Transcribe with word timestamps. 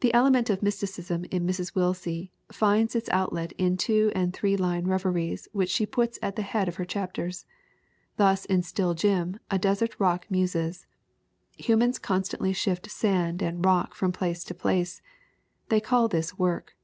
The 0.00 0.12
element 0.12 0.50
of 0.50 0.62
mysticism 0.62 1.24
in 1.30 1.46
Mrs. 1.46 1.74
Willsie 1.74 2.30
finds 2.52 2.94
its 2.94 3.08
outlet 3.08 3.52
in 3.56 3.70
the 3.72 3.76
two 3.78 4.12
and 4.14 4.34
three 4.34 4.54
line 4.54 4.86
reveries 4.86 5.48
which 5.54 5.70
she 5.70 5.86
puts 5.86 6.18
at 6.20 6.36
the 6.36 6.42
head 6.42 6.68
of 6.68 6.74
her 6.76 6.84
chapters. 6.84 7.46
Thus 8.18 8.44
in 8.44 8.62
Still 8.62 8.92
Jim 8.92 9.40
a 9.50 9.58
desert 9.58 9.98
rock 9.98 10.26
muses: 10.30 10.86
"Humans 11.56 12.00
constantly 12.00 12.52
shift 12.52 12.90
sand 12.90 13.40
and 13.40 13.64
rock 13.64 13.94
from 13.94 14.12
place 14.12 14.44
to 14.44 14.52
place. 14.52 15.00
They 15.70 15.80
call 15.80 16.06
this 16.08 16.38
work. 16.38 16.76